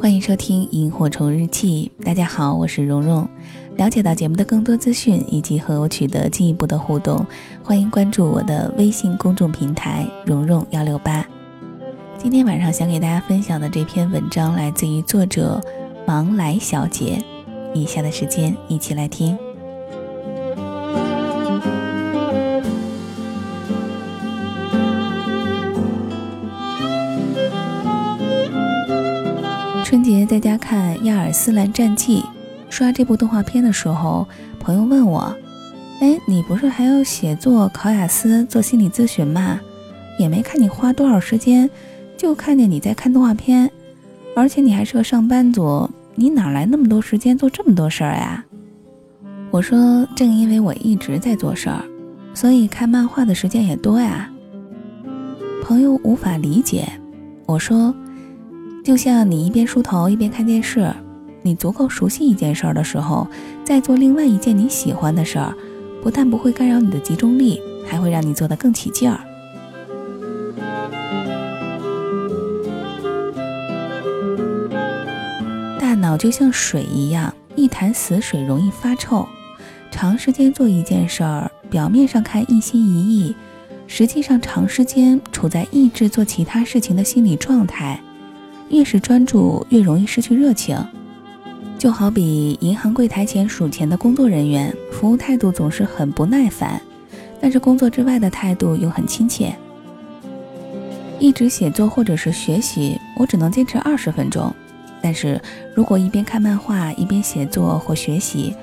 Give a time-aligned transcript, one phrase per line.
[0.00, 1.90] 欢迎收听《萤火虫日记》。
[2.04, 3.28] 大家好，我是蓉蓉。
[3.76, 7.26] 了解到节目的更多资讯以及和我取得进一步的互动，
[7.64, 11.26] 欢迎关注我的微信公众平台“蓉蓉幺六八”。
[12.16, 15.60] 今天晚上想给大家分享的这篇文章来自于作者
[16.06, 17.22] 芒来小姐。
[17.74, 19.36] 以下的时间一起来听。
[30.28, 32.20] 在家看《亚尔斯兰战记》，
[32.68, 34.28] 刷这部动画片的时候，
[34.60, 35.34] 朋友问我
[36.02, 39.58] ：“哎，你不是还要写作、考雅思、做心理咨询吗？
[40.18, 41.70] 也没看你花多少时间，
[42.14, 43.70] 就看见你在看动画片，
[44.36, 48.44] 而且你还是个上班族，你哪来那么多时间做这么多事儿呀？”
[49.50, 51.82] 我说：“正因为我一直在做事儿，
[52.34, 54.30] 所以看漫画的时间也多呀。”
[55.64, 56.86] 朋友无法理解，
[57.46, 57.94] 我说。
[58.88, 60.90] 就像你一边梳头一边看电视，
[61.42, 63.28] 你足够熟悉一件事儿的时候，
[63.62, 65.54] 再做另外一件你喜欢的事儿，
[66.02, 69.20] 不但不会干扰你的集中力，还会让你做得更起劲儿。
[75.78, 79.28] 大脑就像水一样，一潭死水容易发臭。
[79.90, 83.36] 长时间做一件事儿，表面上看一心一意，
[83.86, 88.00] 实际上长时间处在抑制做其他事情的心理状态。
[88.70, 90.76] 越是专注，越容易失去热情。
[91.78, 96.80] 就好比银行柜台前数钱的工作人员，服务态度总是很不耐烦，
[97.40, 99.54] 但是工作之外的态度又很亲切。
[101.20, 104.52] 一直写作或者是学习，我只能坚持二十分钟；
[105.00, 105.40] 但是
[105.74, 108.54] 如果一边看漫画一边写作或学习，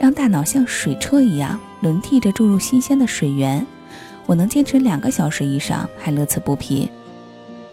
[0.00, 3.66] 让大脑像水车一样轮替着注入新鲜的水源，
[4.26, 6.88] 我能坚持两个小时以上，还乐此不疲。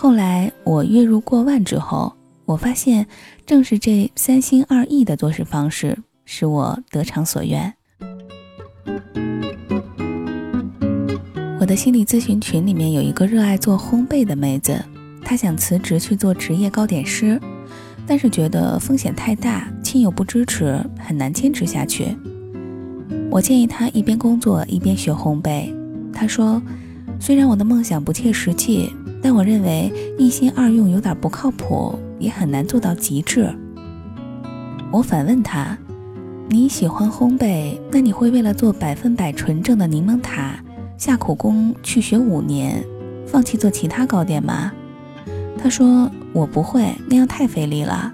[0.00, 3.04] 后来我月入过万之后，我发现
[3.44, 7.74] 正是这三心二意的做事方式，使我得偿所愿。
[11.58, 14.80] 我的心理咨询群里面有一个热爱做烘焙的妹子，
[15.24, 17.40] 她想辞职去做职业糕点师，
[18.06, 22.16] 但是觉得风险太大，亲友不支持，很难坚持下去。
[23.32, 25.74] 我建议她一边工作一边学烘焙。
[26.12, 26.62] 她说
[27.18, 28.92] ：“虽然我的梦想不切实际。”
[29.28, 33.54] 但我认为一心二用有点不靠谱，也很难做到极致。
[34.90, 35.76] 我反问他
[36.48, 40.54] ：“你喜欢烘焙，那你会为了做百分百纯正的柠檬塔
[40.96, 42.82] 下苦功去学五年，
[43.26, 44.72] 放弃做其他糕点吗？”
[45.62, 48.10] 他说：“我不会，那样太费力了。”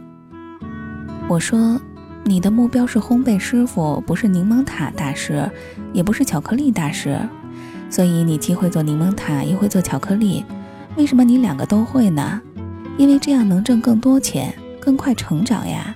[1.30, 1.80] 我说
[2.26, 5.48] ：“你的目标是烘焙师傅，不是柠檬塔大师，
[5.92, 7.16] 也不是巧克力大师，
[7.88, 10.44] 所以你既会做柠檬塔，又会做巧克力。”
[10.96, 12.40] 为什么你两个都会呢？
[12.96, 15.94] 因为这样能挣更多钱，更快成长呀。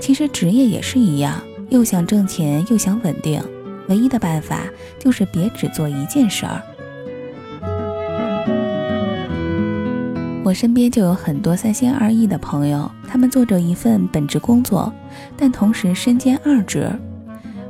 [0.00, 3.42] 其实职业也是一样，又想挣钱又想稳定，
[3.88, 4.60] 唯一的办法
[4.98, 6.62] 就是别只做一件事儿。
[10.44, 14.92] 我身边就有很多三心二意的朋友，他们做着一份本职工作，
[15.36, 16.88] 但同时身兼二职。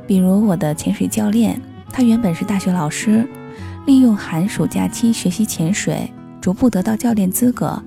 [0.05, 1.59] 比如我的潜水教练，
[1.91, 3.27] 他原本是大学老师，
[3.87, 6.07] 利用寒暑假期学习潜水。
[6.47, 7.77] 逐步得到教练资格，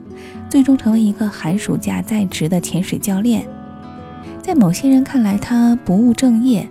[0.50, 3.42] 最终成为一个寒暑假在职的潜水教练。
[4.42, 6.68] 在某些人看来，他不务正业，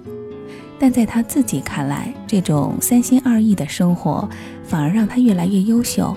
[0.78, 4.30] 但在他自己看来，这种三心二意的生活
[4.64, 6.16] 反而让他越来越优秀。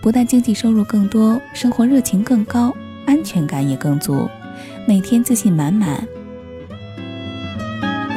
[0.00, 2.72] 不但经济收入更多，生活热情更高，
[3.04, 4.28] 安全感也更足，
[4.86, 6.06] 每天自信满满。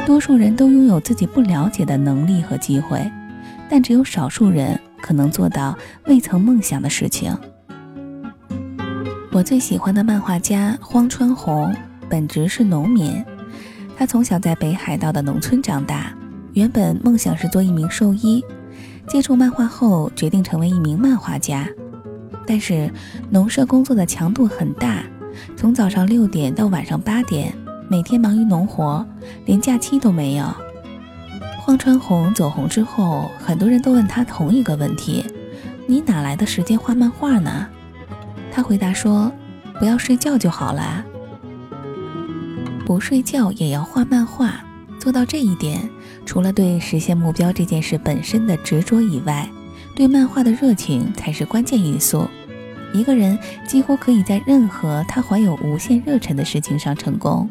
[0.06, 3.10] 多数人都拥有自己不了解的能力和机会，
[3.68, 4.78] 但只有少数人。
[5.04, 5.76] 可能做到
[6.06, 7.36] 未曾梦想的事情。
[9.30, 11.70] 我最喜欢的漫画家荒川弘，
[12.08, 13.22] 本职是农民。
[13.98, 16.14] 他从小在北海道的农村长大，
[16.54, 18.42] 原本梦想是做一名兽医。
[19.06, 21.68] 接触漫画后，决定成为一名漫画家。
[22.46, 22.90] 但是
[23.28, 25.02] 农舍工作的强度很大，
[25.54, 27.54] 从早上六点到晚上八点，
[27.90, 29.06] 每天忙于农活，
[29.44, 30.46] 连假期都没有。
[31.64, 35.24] 荒川弘走红之后，很多人都问他同一个问题
[35.88, 37.66] ：“你哪来的时间画漫画呢？”
[38.52, 39.32] 他回答说
[39.80, 41.02] ：“不要睡觉就好了，
[42.84, 44.62] 不睡觉也要画漫画。
[45.00, 45.88] 做到这一点，
[46.26, 49.48] 除了对实现目标这件事本身的执着以外，
[49.96, 52.28] 对漫画的热情才是关键因素。
[52.92, 57.48] 一个人几乎可以在任何他怀有无限热忱的事情上成功。”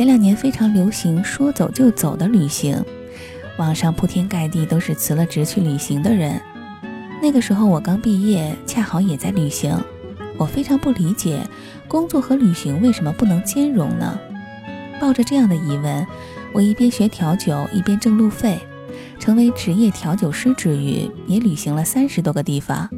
[0.00, 2.82] 前两年非常流行说走就走的旅行，
[3.58, 6.40] 网上铺天盖地都是辞了职去旅行的人。
[7.20, 9.78] 那个时候我刚毕业，恰好也在旅行。
[10.38, 11.46] 我非常不理解，
[11.86, 14.18] 工作和旅行为什么不能兼容呢？
[14.98, 16.06] 抱着这样的疑问，
[16.54, 18.58] 我一边学调酒，一边挣路费，
[19.18, 22.88] 成为职业调酒师之余，也旅行了三十多个地方。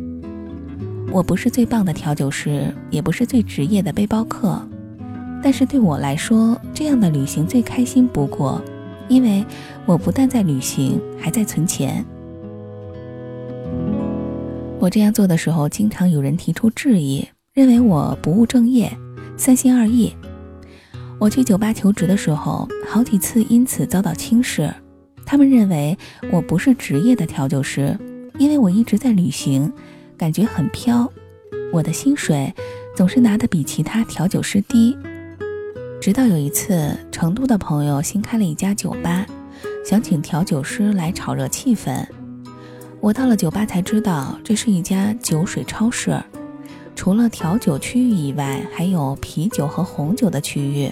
[1.10, 4.64] 我不是最棒的调酒师，也不是最职业的背包客，
[5.42, 8.62] 但是对我来说，这样的旅行最开心不过，
[9.08, 9.44] 因为
[9.84, 12.04] 我不但在旅行，还在存钱。
[14.78, 18.96] 我这样做的时候，经常有人提出质疑，认为我不务正业、
[19.36, 20.14] 三心二意。
[21.18, 24.72] 我去酒吧求职的时候，好几次因此遭到轻视。
[25.24, 25.96] 他们认为
[26.32, 27.96] 我不是职业的调酒师，
[28.38, 29.72] 因为我一直在旅行，
[30.16, 31.10] 感觉很飘。
[31.72, 32.52] 我的薪水
[32.96, 34.96] 总是拿得比其他调酒师低。
[36.02, 39.24] 直到有一次，成都的朋友新开了一家酒吧，
[39.86, 42.04] 想请调酒师来炒热气氛。
[42.98, 46.20] 我到了酒吧才知道，这是一家酒水超市，
[46.96, 50.90] 除了调酒区域以外，还有啤酒和红酒的区域，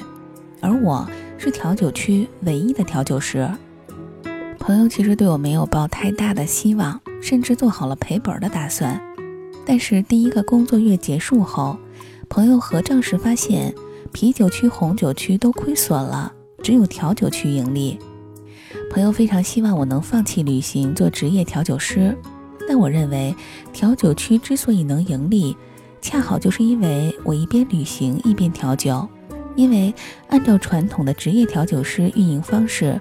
[0.60, 1.04] 而我
[1.36, 3.50] 是调酒区唯一的调酒师。
[4.60, 9.02] 朋友其实对我没有抱太大的希望，甚至做好了赔本的打算。
[9.66, 11.76] 但是第一个工作月结束后，
[12.28, 13.74] 朋友核账时发现，
[14.12, 17.98] 啤酒区、红酒区都亏损了，只有调酒区盈利。
[18.90, 22.16] 朋友非常希望我能放弃旅行，做职业调酒师。
[22.68, 23.34] 但我认为，
[23.72, 25.56] 调酒区之所以能盈利，
[26.00, 29.08] 恰好就是因为我一边旅行一边调酒。
[29.56, 29.92] 因为
[30.28, 33.00] 按照传统的职业调酒师运营方式，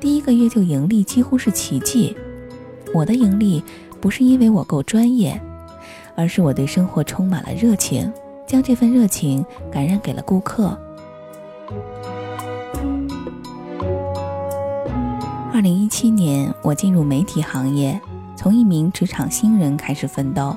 [0.00, 2.16] 第一个月就盈利几乎是奇迹。
[2.94, 3.62] 我的盈利
[4.00, 5.40] 不是因为我够专业，
[6.16, 8.10] 而是我对生活充满了热情，
[8.50, 10.76] 将这份热情感染给了顾客。
[15.52, 18.00] 二零一七年，我进入媒体行业，
[18.34, 20.56] 从一名职场新人开始奋斗。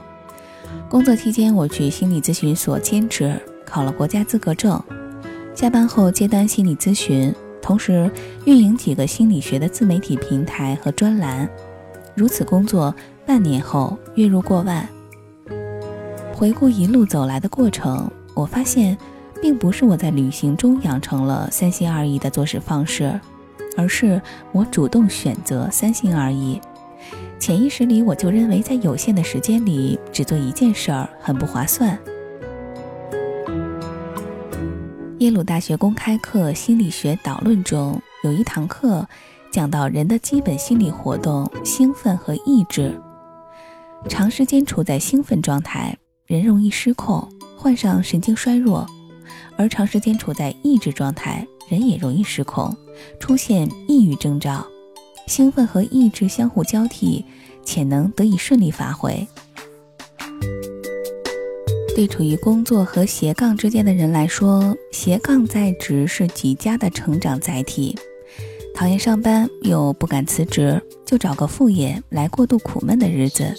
[0.90, 4.82] 工作期间，我去心理咨询所兼职，考了国家资格证。
[5.54, 7.32] 下班后接单心理咨询，
[7.62, 8.12] 同时
[8.46, 11.48] 运营几个心理学的自媒体平台和专栏。
[12.16, 14.90] 如此工作半年后，月入过万。
[16.34, 18.98] 回顾一路走来的过程，我发现，
[19.42, 23.20] 并不是我在旅行中养成了三心二意的做事方式。
[23.76, 24.22] 而是
[24.52, 26.62] 我主动选择三心二意，
[27.40, 31.98] 潜意识里我就认为在有限的时间里只做一件事儿很不划算。
[35.18, 39.08] 耶鲁大学公开课心理学导论中有一堂课
[39.52, 42.96] 讲到人的基本心理活动兴奋和抑制，
[44.08, 45.98] 长时间处在兴奋状态，
[46.34, 47.24] 人容易失控，
[47.56, 48.88] 患上神经衰弱；
[49.56, 52.76] 而长时间处在抑制状态，人也容易失控。
[53.20, 54.66] 出现抑郁征兆，
[55.28, 57.24] 兴奋和抑制相互交替，
[57.64, 59.28] 潜能得以顺利发挥。
[61.96, 67.96] 对处于工作和斜杠之间的人来说，斜杠在职是极佳的成长载体。
[68.74, 73.56] 讨厌上班又不敢辞职，就找个副业来过渡苦闷的日子，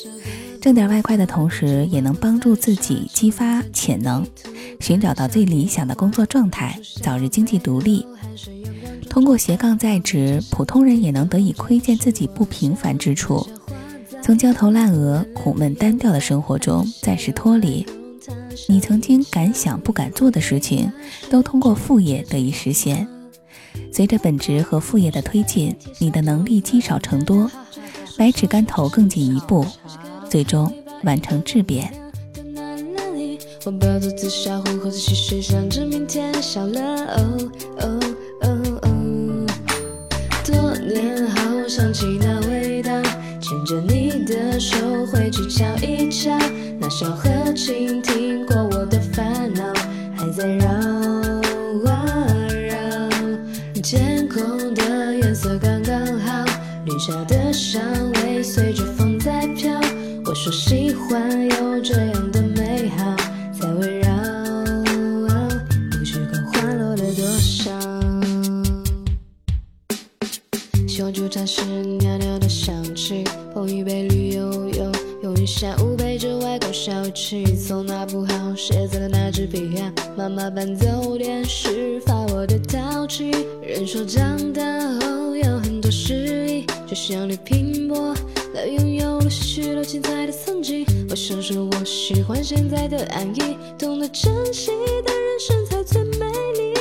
[0.65, 4.27] 挣点外快的同时，也能帮助自己激发潜能，
[4.81, 8.07] 寻找到最理想的工作状态，早日经济独立。
[9.11, 13.47] 通过斜杠在职，普通人也能得以窥见自己不平凡之处，
[14.23, 17.85] 从焦头烂额、苦闷单调的生活中暂时脱离。
[18.67, 20.91] 你曾经敢想不敢做的事情，
[21.29, 23.07] 都通过副业得以实现。
[23.93, 27.51] 随着本职和副业的推进，你的能力积少成多，
[28.17, 29.67] 百尺竿头更进一步，
[30.35, 30.69] 最终
[31.05, 31.89] 完成质变。
[53.83, 56.45] 天空的颜色刚刚好，
[56.87, 57.34] 绿茶的
[78.67, 79.93] 写在了那支笔啊。
[80.17, 83.31] 妈妈伴奏电视发我的淘气，
[83.61, 84.63] 人说长大
[85.01, 88.15] 后有很多失意，就像你拼搏
[88.55, 90.87] 了拥有了许多精彩的曾经。
[91.11, 94.71] 我想说我喜欢现在的安逸，懂得珍惜
[95.05, 96.73] 的人生才最美丽。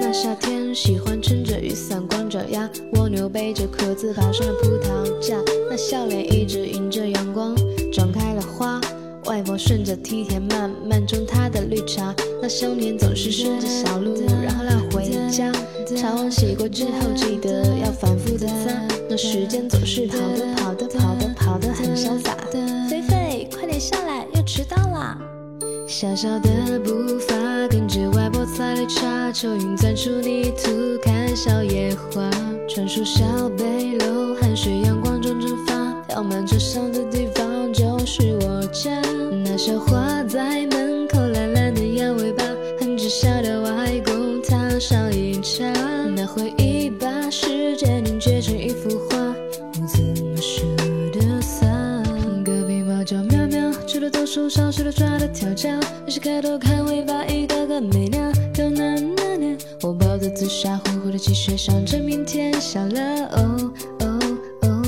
[0.00, 5.36] 那夏天，喜欢撑着雨伞光着腰，蜗牛背着壳子爬上了葡萄架，
[5.68, 7.54] 那笑脸一直迎着阳光，
[7.92, 8.80] 长开了花。
[9.34, 14.14] 外婆顺着梯田慢慢种她的绿茶，那香甜总是顺着小路，
[14.44, 15.50] 然后绕回家。
[15.96, 18.70] 茶碗洗过之后，记得要反复的擦。
[19.10, 22.36] 那时间总是跑的跑的跑的跑的很潇洒。
[22.88, 25.18] 菲菲，快点下来，要迟到啦！
[25.88, 27.34] 小小的步伐，
[27.68, 30.70] 跟着外婆采绿茶，秋云钻出泥土，
[31.02, 32.30] 看小野花，
[32.68, 37.03] 传说小背篓，汗水阳光中蒸发，飘满车上的
[46.64, 50.62] 那回忆把世界凝结成一幅画，我怎么舍
[51.12, 51.66] 得撒？
[52.42, 55.68] 隔壁猫叫喵喵，吃了多手上，学了抓的跳脚。
[56.06, 58.18] 于是开头看尾巴，一个个美鸟。
[58.56, 64.20] 有那那年，我抱着紫砂糊糊的积雪，想着明天小了哦哦
[64.62, 64.82] 哦。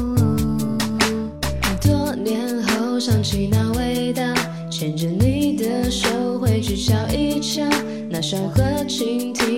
[1.83, 4.23] 多年后想起那味道，
[4.71, 7.63] 牵着你的手回去瞧一瞧，
[8.09, 9.56] 那山河倾听